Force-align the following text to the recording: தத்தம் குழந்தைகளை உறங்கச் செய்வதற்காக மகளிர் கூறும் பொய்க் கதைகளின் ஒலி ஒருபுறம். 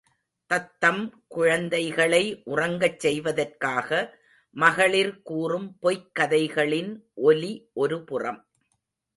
தத்தம் 0.49 1.23
குழந்தைகளை 1.27 2.43
உறங்கச் 2.45 2.99
செய்வதற்காக 2.99 3.89
மகளிர் 4.55 5.21
கூறும் 5.21 5.77
பொய்க் 5.79 6.15
கதைகளின் 6.19 6.91
ஒலி 7.13 7.69
ஒருபுறம். 7.73 8.41